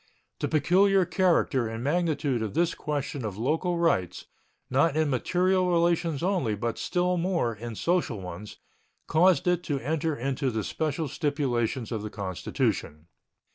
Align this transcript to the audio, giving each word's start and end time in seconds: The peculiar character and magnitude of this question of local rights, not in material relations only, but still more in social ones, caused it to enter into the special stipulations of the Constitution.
The 0.39 0.47
peculiar 0.47 1.05
character 1.05 1.67
and 1.67 1.83
magnitude 1.83 2.41
of 2.41 2.55
this 2.55 2.73
question 2.73 3.23
of 3.23 3.37
local 3.37 3.77
rights, 3.77 4.25
not 4.67 4.97
in 4.97 5.11
material 5.11 5.69
relations 5.71 6.23
only, 6.23 6.55
but 6.55 6.79
still 6.79 7.17
more 7.17 7.53
in 7.55 7.75
social 7.75 8.19
ones, 8.19 8.57
caused 9.05 9.47
it 9.47 9.61
to 9.65 9.77
enter 9.79 10.15
into 10.15 10.49
the 10.49 10.63
special 10.63 11.07
stipulations 11.07 11.91
of 11.91 12.01
the 12.01 12.09
Constitution. 12.09 13.09